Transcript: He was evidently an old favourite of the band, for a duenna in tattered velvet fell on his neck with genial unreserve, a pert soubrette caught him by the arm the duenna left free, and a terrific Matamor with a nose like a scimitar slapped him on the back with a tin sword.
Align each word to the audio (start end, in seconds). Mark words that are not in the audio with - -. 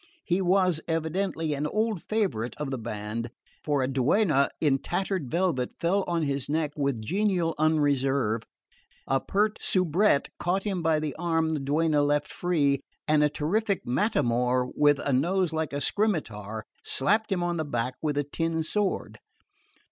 He 0.25 0.41
was 0.41 0.81
evidently 0.87 1.53
an 1.53 1.67
old 1.67 2.01
favourite 2.01 2.55
of 2.57 2.71
the 2.71 2.79
band, 2.79 3.29
for 3.63 3.83
a 3.83 3.87
duenna 3.87 4.49
in 4.59 4.79
tattered 4.79 5.29
velvet 5.29 5.73
fell 5.79 6.03
on 6.07 6.23
his 6.23 6.49
neck 6.49 6.71
with 6.75 7.03
genial 7.05 7.53
unreserve, 7.59 8.41
a 9.05 9.19
pert 9.21 9.59
soubrette 9.61 10.29
caught 10.39 10.63
him 10.63 10.81
by 10.81 10.99
the 10.99 11.15
arm 11.19 11.53
the 11.53 11.59
duenna 11.59 12.01
left 12.01 12.29
free, 12.29 12.81
and 13.07 13.23
a 13.23 13.29
terrific 13.29 13.85
Matamor 13.85 14.71
with 14.75 14.97
a 14.97 15.13
nose 15.13 15.53
like 15.53 15.71
a 15.71 15.79
scimitar 15.79 16.63
slapped 16.83 17.31
him 17.31 17.43
on 17.43 17.57
the 17.57 17.63
back 17.63 17.93
with 18.01 18.17
a 18.17 18.23
tin 18.23 18.63
sword. 18.63 19.19